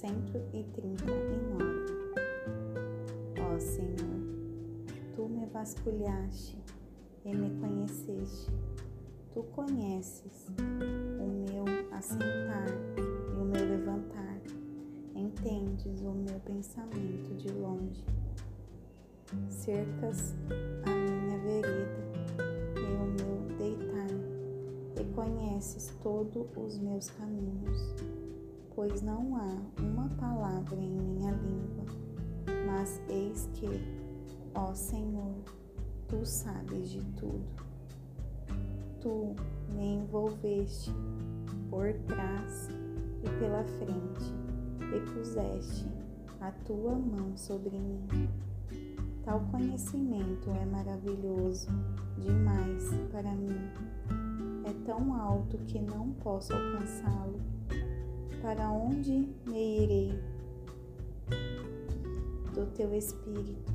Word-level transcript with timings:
139 0.00 0.94
Ó 3.36 3.58
Senhor, 3.58 4.20
tu 5.16 5.28
me 5.28 5.44
vasculhaste 5.46 6.56
e 7.24 7.34
me 7.34 7.50
conheceste. 7.58 8.52
Tu 9.34 9.42
conheces 9.42 10.46
o 10.56 11.50
meu 11.50 11.64
assentar 11.90 12.68
e 12.96 13.40
o 13.40 13.44
meu 13.44 13.68
levantar. 13.68 14.40
Entendes 15.16 16.00
o 16.02 16.12
meu 16.12 16.38
pensamento 16.44 17.34
de 17.36 17.52
longe. 17.54 18.04
Cercas 19.48 20.36
a 20.84 20.90
minha 20.90 21.38
vereda 21.38 21.98
e 22.76 22.84
o 22.84 23.04
meu 23.16 23.58
deitar, 23.58 24.06
e 25.00 25.04
conheces 25.12 25.92
todos 26.00 26.46
os 26.56 26.78
meus 26.78 27.10
caminhos 27.10 27.96
pois 28.78 29.02
não 29.02 29.34
há 29.34 29.82
uma 29.82 30.08
palavra 30.20 30.78
em 30.78 30.92
minha 30.92 31.32
língua, 31.32 31.84
mas 32.64 33.02
eis 33.08 33.50
que, 33.54 33.66
ó 34.54 34.72
Senhor, 34.72 35.34
tu 36.06 36.24
sabes 36.24 36.90
de 36.90 37.02
tudo 37.16 37.44
tu 39.00 39.34
me 39.74 39.96
envolveste 39.96 40.92
por 41.68 41.92
trás 42.06 42.68
e 43.24 43.28
pela 43.40 43.64
frente 43.64 44.32
e 44.94 45.12
puseste 45.12 45.88
a 46.40 46.52
tua 46.64 46.94
mão 46.94 47.36
sobre 47.36 47.76
mim. 47.76 48.06
Tal 49.24 49.40
conhecimento 49.50 50.50
é 50.50 50.64
maravilhoso 50.66 51.68
demais 52.16 52.92
para 53.10 53.34
mim. 53.34 53.58
É 54.64 54.72
tão 54.86 55.12
alto 55.14 55.58
que 55.66 55.80
não 55.80 56.12
posso 56.12 56.52
alcançá-lo. 56.52 57.57
Para 58.42 58.70
onde 58.70 59.28
me 59.46 59.82
irei 59.82 60.12
do 62.54 62.66
teu 62.66 62.94
espírito? 62.94 63.72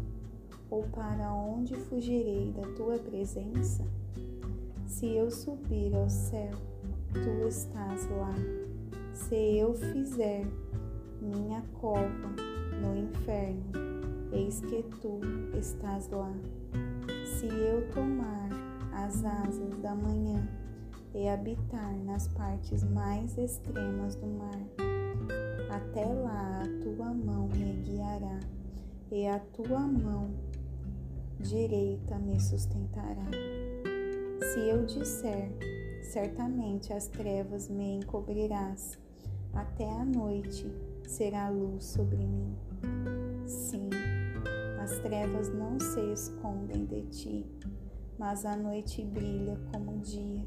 Ou 0.69 0.83
para 0.83 1.33
onde 1.33 1.75
fugirei 1.75 2.51
da 2.51 2.63
tua 2.73 2.97
presença? 2.97 3.85
Se 4.87 5.07
eu 5.07 5.29
subir 5.29 5.93
ao 5.93 6.09
céu, 6.09 6.53
tu 7.11 7.47
estás 7.47 8.09
lá. 8.09 8.33
Se 9.13 9.57
eu 9.57 9.73
fizer 9.73 10.45
minha 11.21 11.61
cova 11.79 12.29
no 12.81 12.97
inferno, 12.97 13.63
eis 14.31 14.61
que 14.61 14.81
tu 15.01 15.19
estás 15.57 16.09
lá. 16.09 16.31
Se 17.25 17.47
eu 17.47 17.87
tomar 17.91 18.49
as 18.93 19.23
asas 19.25 19.77
da 19.81 19.93
manhã 19.93 20.47
e 21.13 21.27
habitar 21.27 21.95
nas 22.05 22.27
partes 22.29 22.83
mais 22.83 23.37
extremas 23.37 24.15
do 24.15 24.25
mar, 24.25 24.59
até 25.69 26.05
lá 26.05 26.63
a 26.63 26.83
tua 26.83 27.13
mão 27.13 27.47
me 27.49 27.73
guiará 27.83 28.39
e 29.11 29.27
a 29.27 29.39
tua 29.39 29.79
mão 29.79 30.31
direita 31.39 32.17
me 32.17 32.39
sustentará. 32.39 33.27
Se 34.41 34.59
eu 34.59 34.85
disser, 34.85 35.49
certamente 36.01 36.91
as 36.91 37.07
trevas 37.07 37.69
me 37.69 37.97
encobrirás, 37.97 38.97
até 39.53 39.87
a 39.89 40.03
noite 40.03 40.65
será 41.07 41.49
luz 41.49 41.85
sobre 41.85 42.17
mim. 42.17 42.55
Sim, 43.45 43.89
as 44.81 44.97
trevas 44.99 45.49
não 45.53 45.79
se 45.79 46.01
escondem 46.11 46.85
de 46.85 47.01
ti, 47.03 47.45
mas 48.17 48.45
a 48.45 48.55
noite 48.55 49.03
brilha 49.03 49.59
como 49.71 49.95
o 49.95 49.99
dia. 49.99 50.45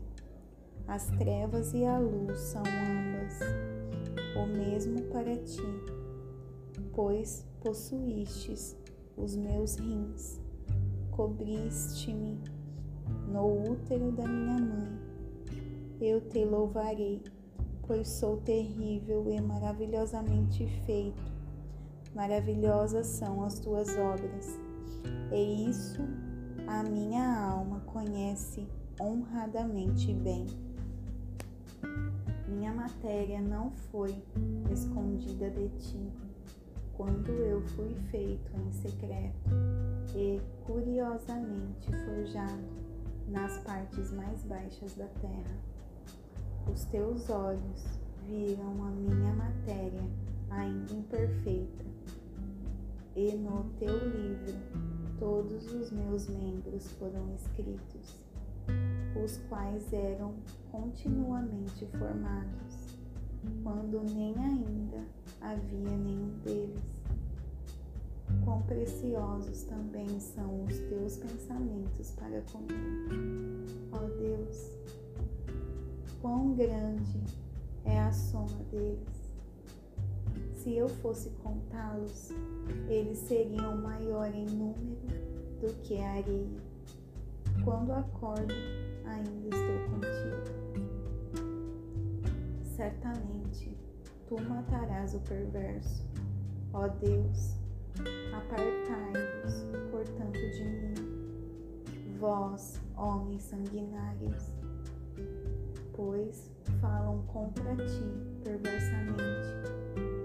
As 0.89 1.07
trevas 1.19 1.75
e 1.75 1.85
a 1.85 1.99
luz 1.99 2.39
são 2.39 2.63
ambas 2.63 3.41
o 4.37 4.47
mesmo 4.47 5.03
para 5.13 5.37
ti, 5.37 5.63
pois 6.95 7.45
possuístes 7.61 8.77
os 9.17 9.35
meus 9.35 9.77
rins, 9.77 10.41
cobriste-me 11.11 12.39
no 13.33 13.73
útero 13.73 14.13
da 14.13 14.29
minha 14.29 14.59
mãe. 14.59 14.99
Eu 16.01 16.21
te 16.21 16.45
louvarei, 16.45 17.23
pois 17.87 18.09
sou 18.09 18.37
terrível 18.37 19.29
e 19.31 19.41
maravilhosamente 19.41 20.67
feito. 20.85 21.33
Maravilhosas 22.15 23.07
são 23.07 23.43
as 23.43 23.59
tuas 23.59 23.89
obras, 23.99 24.59
e 25.33 25.69
isso 25.69 26.03
a 26.67 26.83
minha 26.83 27.51
alma 27.51 27.81
conhece 27.81 28.69
honradamente 29.01 30.15
bem. 30.15 30.47
Minha 32.49 32.73
matéria 32.73 33.41
não 33.41 33.71
foi 33.71 34.23
escondida 34.71 35.51
de 35.51 35.69
ti, 35.79 36.13
quando 36.97 37.31
eu 37.31 37.61
fui 37.61 37.95
feito 38.11 38.51
em 38.57 38.73
secreto 38.73 39.51
e 40.15 40.41
curiosamente 40.65 41.91
forjado 42.05 42.65
nas 43.29 43.59
partes 43.59 44.13
mais 44.13 44.43
baixas 44.45 44.95
da 44.95 45.07
terra. 45.21 45.59
Os 46.73 46.85
teus 46.87 47.29
olhos 47.29 47.85
viram 48.27 48.85
a 48.85 48.91
minha 48.91 49.33
matéria 49.35 50.03
ainda 50.51 50.93
imperfeita, 50.93 51.85
e 53.15 53.33
no 53.33 53.65
teu 53.79 53.97
livro 53.97 54.57
todos 55.19 55.73
os 55.73 55.91
meus 55.91 56.29
membros 56.29 56.91
foram 56.93 57.35
escritos, 57.35 58.21
os 59.25 59.39
quais 59.49 59.93
eram 59.93 60.35
continuamente 60.71 61.87
formados, 61.87 62.97
quando 63.63 64.03
nem 64.15 64.35
ainda 64.39 65.05
havia 65.41 65.97
nenhum 65.97 66.39
deles 66.45 66.97
quão 68.45 68.63
preciosos 68.63 69.63
também 69.65 70.09
são 70.21 70.65
os 70.65 70.79
teus 70.79 71.17
pensamentos 71.17 72.13
para 72.13 72.41
comigo. 72.43 73.67
Ó 73.93 73.99
Deus, 74.19 74.71
quão 76.21 76.55
grande 76.55 77.21
é 77.85 77.99
a 77.99 78.13
soma 78.13 78.63
deles. 78.71 79.27
Se 80.55 80.75
eu 80.75 80.89
fosse 80.89 81.31
contá-los, 81.43 82.31
eles 82.89 83.19
seriam 83.19 83.77
maior 83.77 84.33
em 84.35 84.47
número 84.47 84.97
do 85.61 85.73
que 85.83 85.99
a 85.99 86.13
areia. 86.13 86.67
Quando 87.65 87.93
acordo, 87.93 88.55
ainda 89.07 89.57
estou 89.57 89.79
contigo. 89.91 90.47
Certamente, 92.63 93.77
tu 94.27 94.41
matarás 94.43 95.15
o 95.15 95.21
perverso. 95.21 96.07
Ó 96.73 96.89
Deus, 96.89 97.57
Apartai-vos, 98.33 99.65
portanto, 99.91 100.39
de 100.39 100.65
mim, 100.65 100.95
vós, 102.19 102.81
homens 102.97 103.43
sanguinários, 103.43 104.53
pois 105.95 106.53
falam 106.81 107.23
contra 107.27 107.75
ti 107.77 108.05
perversamente, 108.45 109.49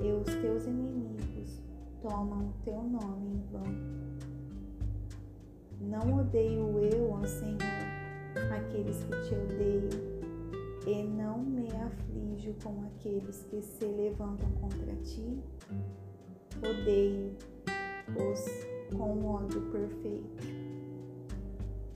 e 0.02 0.12
os 0.12 0.36
teus 0.42 0.66
inimigos 0.66 1.64
tomam 2.02 2.50
o 2.50 2.54
teu 2.66 2.84
nome 2.84 3.36
em 3.36 3.42
vão. 3.52 3.64
Não 5.80 6.20
odeio 6.20 6.78
eu, 6.80 7.12
ó 7.12 7.26
Senhor, 7.26 7.81
aqueles 8.52 9.04
que 9.04 9.22
te 9.22 9.36
odeiam, 9.36 10.22
e 10.88 11.04
não 11.04 11.40
me 11.40 11.68
aflijo 11.68 12.54
com 12.64 12.84
aqueles 12.88 13.44
que 13.44 13.62
se 13.62 13.86
levantam 13.86 14.50
contra 14.60 14.96
ti. 15.04 15.40
Odeio 16.58 17.36
os 18.18 18.46
com 18.98 19.26
ódio 19.26 19.62
perfeito. 19.72 20.44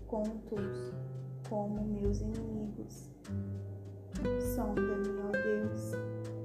Contos 0.08 0.94
como 1.50 1.84
meus 1.84 2.22
inimigos. 2.22 3.10
Sonda-me, 4.56 5.10
ó 5.20 5.32
Deus, 5.32 5.92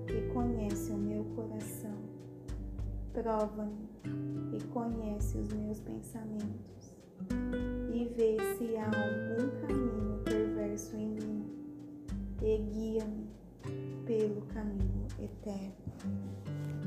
e 0.08 0.32
conhece 0.32 0.90
o 0.92 0.96
meu 0.96 1.24
coração. 1.36 1.94
Prova-me 3.12 3.88
e 4.56 4.64
conhece 4.68 5.38
os 5.38 5.52
meus 5.52 5.80
pensamentos, 5.80 6.94
e 7.92 8.04
vê 8.16 8.36
se 8.56 8.76
há 8.76 8.86
algum 8.86 9.50
caminho 9.60 9.89
em 10.94 11.08
mim 11.08 11.44
e 12.42 12.58
guia-me 12.58 13.28
pelo 14.06 14.40
caminho 14.46 15.06
eterno. 15.18 16.79